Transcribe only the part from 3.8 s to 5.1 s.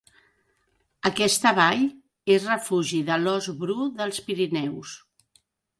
dels Pirineus.